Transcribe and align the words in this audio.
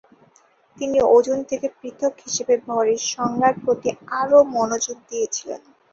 তিনি 0.77 0.97
ওজন 1.09 1.39
থেকে 1.49 1.67
পৃথক 1.79 2.13
হিসেবে 2.25 2.53
ভরের 2.65 3.01
সংজ্ঞার 3.11 3.55
প্রতি 3.63 3.89
আরও 4.19 4.39
মনোযোগ 4.55 4.97
দিয়েছিলেন। 5.09 5.61